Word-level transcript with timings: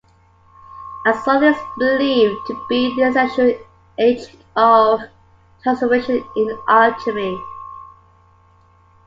Azoth 1.05 1.43
is 1.51 1.61
believed 1.77 2.35
to 2.47 2.59
be 2.67 2.91
the 2.95 3.03
essential 3.07 3.53
agent 3.99 4.43
of 4.55 4.99
transformation 5.61 6.25
in 6.35 6.57
alchemy. 6.67 7.39